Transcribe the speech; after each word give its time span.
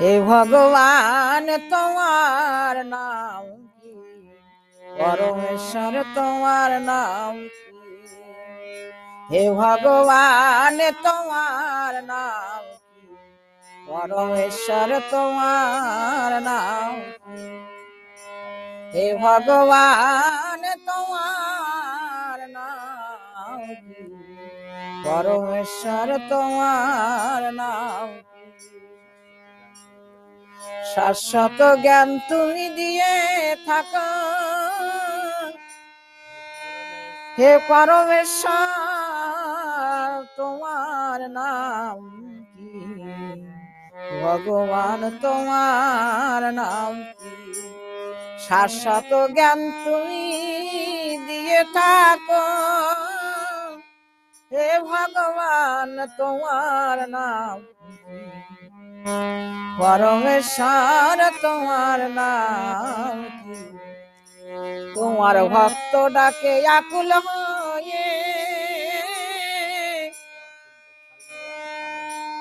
হে 0.00 0.12
ভগবান, 0.30 1.46
তোমার 1.72 2.76
নাম 2.94 3.44
কি? 3.74 3.94
পরমেশ্বর, 4.80 5.94
তোমার 6.16 6.70
নাম 6.90 7.34
হে 9.30 9.42
ভগবান, 9.60 10.78
তোমার 11.06 11.94
নাম 12.12 12.62
পরমেশ্বর, 13.88 14.90
তোমার 15.12 16.30
নাম 16.48 16.92
হে 18.94 19.06
ভগবান, 19.24 20.62
তোমার 20.88 22.38
নাম 22.56 23.60
পরমেশ্বর, 25.04 26.08
তোমার 26.30 27.42
নাম? 27.60 28.08
শাশ্বত 30.94 31.60
জ্ঞান 31.84 32.08
তুমি 32.28 32.66
দিয়ে 32.78 33.14
থাকো। 33.66 34.10
হে 37.38 37.50
পরমেশ্বর, 37.68 38.68
তোমার 40.38 41.20
নাম 41.38 41.98
কি? 42.52 42.72
ভগবান, 44.22 45.00
তোমার 45.24 46.42
নাম 46.60 46.94
কি? 47.20 47.34
শাশ্বত 48.46 49.10
জ্ঞান 49.36 49.60
তুমি 49.84 50.24
দিয়ে 51.28 51.60
থাকো। 51.78 52.46
হে 54.52 54.68
ভগবান, 54.90 55.90
তোমার 56.18 56.98
নাম? 57.08 57.58
পরমেশ্বর 59.78 61.18
তোমার 61.42 62.00
নাম 62.10 63.16
কি? 63.40 63.58
তোমার 64.94 65.36
ভক্ত 65.48 65.94
ডাকে 66.08 66.54
আকুল 66.68 67.10
হয়ে। 67.26 68.08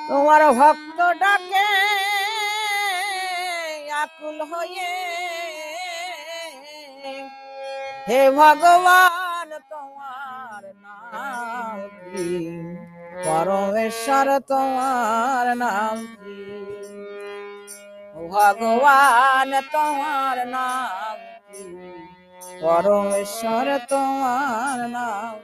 তোমার 0.10 0.42
ভক্ত 0.52 1.00
ডাকে 1.22 1.68
আকুল 4.04 4.38
হয়ে। 4.42 4.94
হে 8.08 8.22
ভগবান 8.32 9.23
পরমেশ্বর, 13.26 14.28
তোমার 14.50 15.46
নাম 15.64 15.98
ভগবান, 18.34 19.50
তোমার 19.74 20.38
নাম 20.48 21.16
পরমেশ্বর, 22.62 23.68
তোমার 23.90 24.80
নাম 24.96 25.36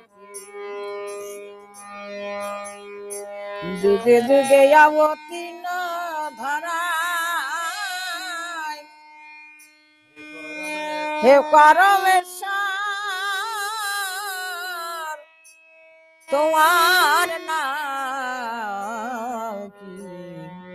যুগে 3.82 4.18
যুগে 4.30 4.62
অবতীর্ণ 4.86 5.66
ধরায় 6.40 7.60
হে 11.24 11.36
পরমেশ্বর 11.54 12.39
তোমার 16.32 17.30
নাম 17.50 19.56
কি? 19.78 19.94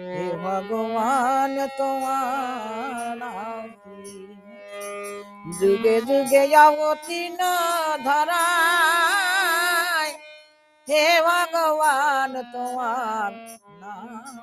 হে 0.06 0.22
ভগবান, 0.44 1.54
তোমার 1.78 3.04
নাম 3.22 3.64
কি? 3.82 3.98
যুগে 5.58 5.96
যুগে 6.08 6.42
অবতীর্ণ 6.66 7.40
ধরায় 8.06 10.12
হে 10.88 11.04
ভগবান, 11.28 12.32
তোমার 12.54 13.32
নাম 13.82 14.34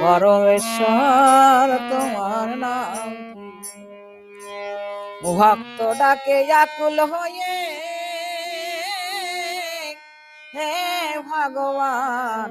পরমেশ্বর, 0.00 1.68
তোমার 1.90 2.48
নাম 2.64 3.08
ভক্ত 5.38 5.78
ডাকে 6.00 6.36
আকুল 6.62 6.96
হয়ে 7.12 7.47
হে 10.58 10.76
ভগবান? 11.28 12.50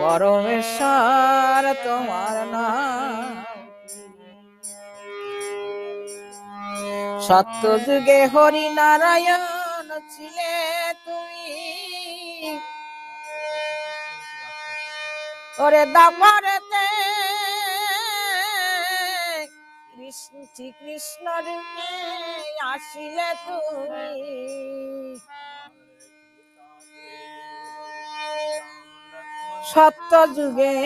পরমেশ্বর 0.00 1.64
তোমার 1.84 2.36
কি? 2.52 2.68
সত্য 7.26 7.62
যুগে 7.86 8.20
হরি 8.26 8.66
নারায়ণ 8.70 9.42
ছিলে 10.08 10.52
তুমি 11.04 11.46
ওরে 15.58 15.82
দাপারেতে 15.94 16.84
কৃষ্ণ 20.08 20.36
শ্রীকৃষ্ণ 20.54 21.26
রূপে 21.46 21.90
আসিলে 22.74 23.30
তুমি। 23.44 24.08
সত্য 29.70 30.12
যুগে 30.36 30.76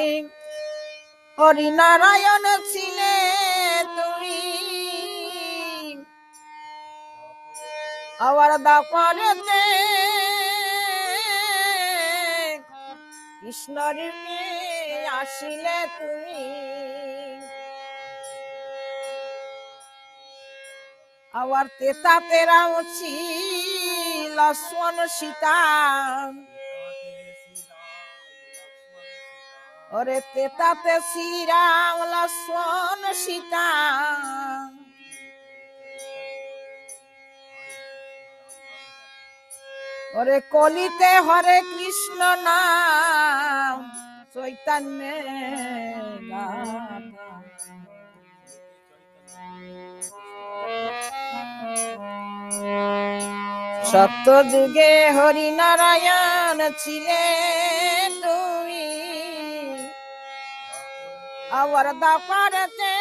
হরিনারায়ণ 1.39 2.45
ছিলে 2.73 3.15
তুমি। 3.97 4.41
আবার 8.27 8.51
দাপারেতে 8.67 9.65
কৃষ্ণ 13.41 13.77
রূপে 13.99 14.41
আসিলে 15.21 15.79
তুমি। 15.97 16.82
আবার 21.35 21.67
তেতা 21.79 22.15
তেরা 22.29 22.61
উচি 22.79 23.15
লক্ষ্মণ 24.39 24.97
সীতা। 25.17 25.59
ওরে 29.97 30.19
তেতাতে 30.35 30.95
শ্রীরাম, 31.11 31.97
লক্ষ্মণ 32.15 33.01
সীতা। 33.23 33.69
ওরে 40.19 40.39
কলিতে 40.55 41.13
হরে 41.27 41.59
কৃষ্ণ 41.73 42.21
নাম, 42.47 43.77
চৈতন্য 44.35 45.01
সত্য 53.93 54.27
যুগে 54.53 54.93
হরি 55.17 55.49
নারায়ণ 55.59 56.59
ছিলে 56.83 57.25
তুমি। 58.23 58.89
আবার 61.61 61.87
দাপারতে 62.03 62.97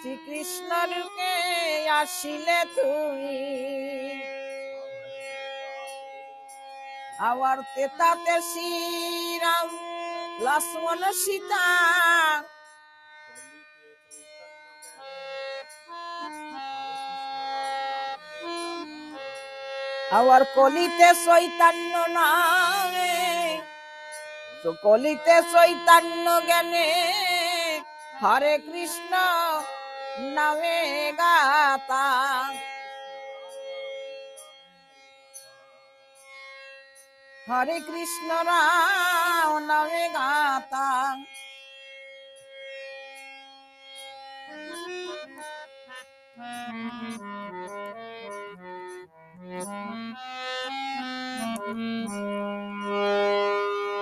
শ্রীকৃষ্ণ 0.00 0.70
রূপে 0.92 1.34
আসিলে 2.00 2.60
তুমি। 2.76 3.40
আবার 7.30 7.56
তেতাতে 7.74 8.36
শ্রীরাম, 8.50 9.68
লক্ষ্মণ 10.44 11.02
সীতা 11.22 11.66
আবার 20.18 20.42
কলিতে 20.54 21.08
চৈতন্য 21.24 21.94
নামে। 22.16 23.14
কলিতে 24.82 25.36
চৈতন্য 25.52 26.26
জ্ঞানে 26.46 26.88
হরে 28.22 28.54
কৃষ্ণ 28.66 29.12
নামে 30.36 30.78
গাতা। 31.18 32.06
হরে 37.48 37.78
কৃষ্ণ 37.88 38.28
রাম 38.48 39.50
নামে 39.68 40.04
গাতা। 40.16 40.88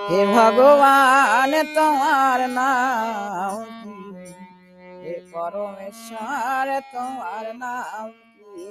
হে 0.09 0.19
ভগবান, 0.35 1.51
তোমার 1.75 2.39
নাম 2.57 3.55
কি? 3.79 3.97
হে 5.01 5.13
পরমেশ্বর, 5.33 6.67
তোমার 6.93 7.45
নাম 7.63 8.07
কি? 8.33 8.69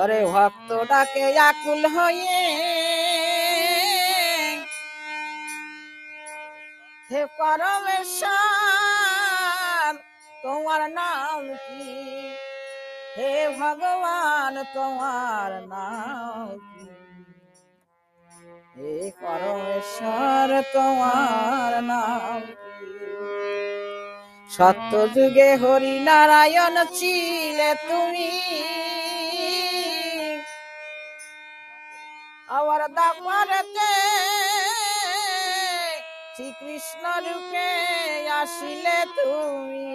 আরে 0.00 0.20
ভক্ত 0.34 0.70
ডাকে 0.90 1.24
আকুল 1.48 1.82
হয়ে 1.94 2.40
হে 7.10 7.20
পরমেশ্বর, 7.38 8.32
তোমার 10.42 10.80
নাম 10.98 11.42
কি? 11.64 11.84
হে 13.16 13.32
ভগবান, 13.60 14.54
তোমার 14.74 15.50
নাম 15.72 16.46
কি 16.64 16.73
হে 18.84 18.98
পরমেশ্বর, 19.22 20.48
তোমার 20.74 21.72
নাম 21.90 22.40
সত্য 24.50 24.92
যুগে 25.14 25.50
হরি 25.62 25.94
নারায়ণ 26.08 26.76
ছিলে 26.98 27.70
তুমি। 27.88 28.30
আবার 32.56 32.82
দাপারতে 32.96 33.92
শ্রীকৃষ্ণ 36.34 37.04
রূপে 37.26 37.70
আসিলে 38.40 38.98
তুমি। 39.16 39.90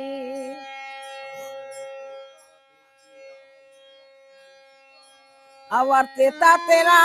আবার 5.72 6.04
তেতা 6.16 6.54
তেরা 6.68 7.02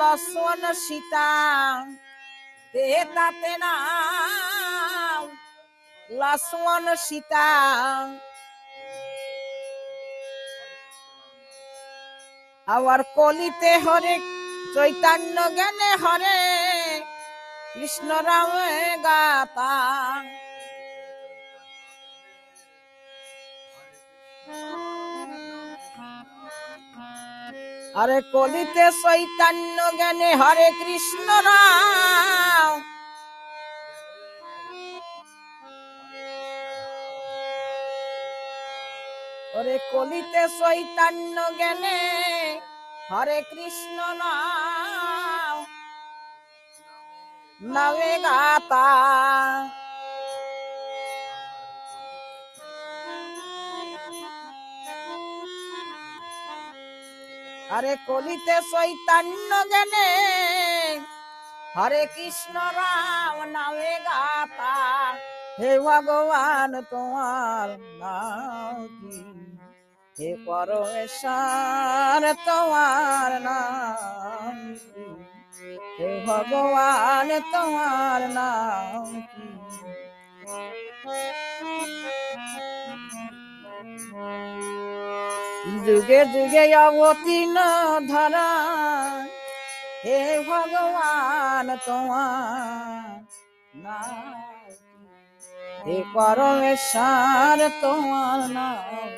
লক্ষ্মণ 0.00 0.62
সীতা। 0.84 1.28
তেতা 2.74 3.26
তেরা 3.40 3.74
লক্ষ্মণ 6.20 6.84
সীতা। 7.06 7.48
আবার 12.68 13.00
কলিতে 13.16 13.72
হরে, 13.84 14.14
চৈতন্য 14.74 15.36
জ্ঞানে 15.56 15.90
হরে, 16.02 16.40
কৃষ্ণ 17.72 18.08
রামে 18.28 18.72
গাতা। 19.04 19.72
আরে 28.00 28.18
কলিতে 28.34 28.86
চৈতন্য 29.02 29.78
জ্ঞানে 29.98 30.30
হরে 30.40 30.68
কৃষ্ণ 30.80 31.28
রাম। 31.46 32.72
ওরে 39.56 39.76
কলিতে 39.92 40.42
চৈতন্য 40.58 41.36
জ্ঞানে 41.58 41.98
হরে 43.10 43.38
কৃষ্ণ 43.50 43.98
নাম 44.20 45.56
নামে 47.60 48.12
গাতা। 48.24 48.88
আরে 57.74 57.94
কলিতে 58.08 58.56
চৈতন্য 58.70 59.50
জ্ঞানে 59.70 60.08
হরে 61.76 62.02
কৃষ্ণ 62.14 62.54
রাম 62.78 63.36
নামে 63.54 63.94
গাতা। 64.06 64.76
হে 65.58 65.70
ভগবান, 65.86 66.72
তোমার 66.92 67.68
নাম 68.02 68.76
কি? 68.98 69.16
হে 70.16 70.30
পরমেশ্বর, 70.46 72.22
তোমার 72.46 73.30
নাম 73.48 74.56
হে 75.98 76.08
ভগবান, 76.28 77.28
তোমার 77.52 78.20
নাম 78.38 79.08
কি? 79.30 79.46
যুগে 85.86 86.20
যুগে 86.24 86.64
অবতীর্ণ 86.78 87.56
ধরা 88.06 88.50
হে 90.04 90.18
ভগবান 90.48 91.66
তোমার 91.86 93.06
কি? 93.76 94.02
হে 95.84 95.96
পরমেশ্বর 96.14 97.58
তোমার 97.80 98.40
নাম? 98.50 99.10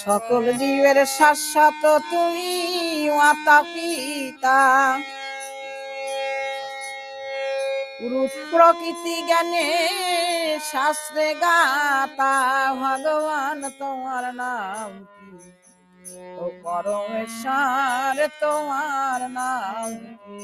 সকল 0.00 0.44
জীবের 0.52 0.98
শাশ্বত 1.16 1.82
তুমি 2.10 2.52
মাতা 3.10 3.58
পিতা 3.64 4.60
রূপ 8.00 8.32
প্রকৃতি 8.50 9.16
জ্ঞানে 9.28 9.68
শাস্ত্রে 10.72 11.28
গাতা, 11.42 12.34
ভগবান 12.82 13.60
তোমার 13.80 14.24
নাম 14.40 14.90
কি? 15.10 15.30
ও 16.36 16.44
পরমেশ্বর 16.64 18.16
তোমার 18.42 19.20
নাম 19.38 19.90
কি? 20.16 20.40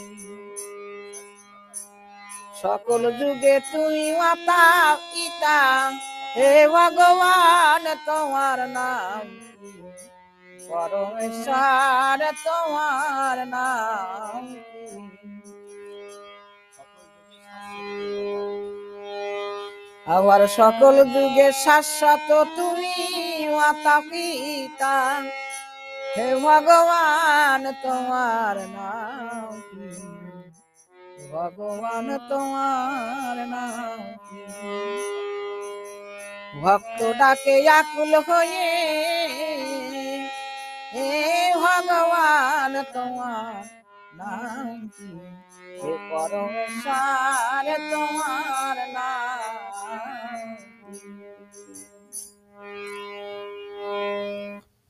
সকল 2.63 3.03
যুগে 3.21 3.55
তুমি 3.71 4.07
মাতা, 4.21 4.65
পিতা, 5.11 5.59
হে 6.37 6.53
ভগবান 6.75 7.85
তোমার 8.09 8.59
নাম 8.77 9.25
পরমেশ্বর 10.69 12.21
তোমার 12.47 13.39
নাম 13.55 14.43
কি 17.77 17.95
আবার 20.07 20.41
সকল 20.59 20.95
যুগে 21.15 21.49
শাশ্বত 21.65 22.29
তুমি 22.57 22.97
মাতা 23.57 23.97
পিতা। 24.09 24.97
হে 26.15 26.29
ভগবান, 26.45 27.63
তোমার 27.85 28.57
নাম 28.77 29.53
ভগবান, 31.33 32.09
তোমার 32.31 33.37
নাম? 33.55 33.99
ভক্ত 36.63 37.01
ডাকে 37.21 37.57
আকুল 37.79 38.13
হয়ে, 38.29 38.71
হে 40.95 41.09
ভগবান, 41.65 42.73
তোমার 42.95 43.63
নাম 44.21 44.77
পরশার 46.11 47.67
তোমার 47.91 48.77
নাম। 48.95 49.57